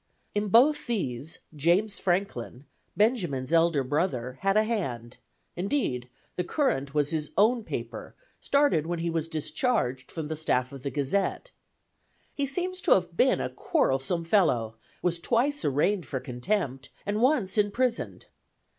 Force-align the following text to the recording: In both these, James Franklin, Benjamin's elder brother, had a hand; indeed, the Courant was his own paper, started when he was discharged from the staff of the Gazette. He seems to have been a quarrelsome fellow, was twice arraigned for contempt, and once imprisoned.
In 0.33 0.47
both 0.47 0.87
these, 0.87 1.37
James 1.55 1.99
Franklin, 1.99 2.65
Benjamin's 2.97 3.53
elder 3.53 3.83
brother, 3.83 4.39
had 4.41 4.57
a 4.57 4.63
hand; 4.63 5.17
indeed, 5.55 6.09
the 6.37 6.43
Courant 6.43 6.95
was 6.95 7.11
his 7.11 7.29
own 7.37 7.63
paper, 7.63 8.15
started 8.39 8.87
when 8.87 8.97
he 8.97 9.11
was 9.11 9.27
discharged 9.27 10.11
from 10.11 10.27
the 10.27 10.35
staff 10.35 10.71
of 10.71 10.81
the 10.81 10.89
Gazette. 10.89 11.51
He 12.33 12.47
seems 12.47 12.81
to 12.81 12.95
have 12.95 13.15
been 13.15 13.39
a 13.39 13.49
quarrelsome 13.51 14.23
fellow, 14.23 14.75
was 15.03 15.19
twice 15.19 15.63
arraigned 15.63 16.07
for 16.07 16.19
contempt, 16.19 16.89
and 17.05 17.21
once 17.21 17.55
imprisoned. 17.55 18.25